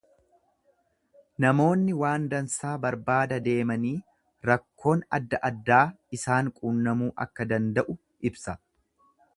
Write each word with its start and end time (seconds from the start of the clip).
Namoonni 1.43 1.97
waan 1.99 2.25
dansaa 2.31 2.71
barbaada 2.85 3.39
deemanii 3.49 3.93
rakkoon 4.51 5.05
adda 5.19 5.43
addaa 5.51 5.85
isaan 6.19 6.53
qunnamuu 6.61 7.13
akka 7.29 7.51
danda'u 7.55 8.01
ibsa. 8.33 8.61